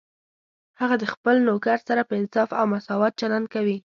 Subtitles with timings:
[0.79, 3.77] هغه د خپل نوکر سره په انصاف او مساوات چلند کوي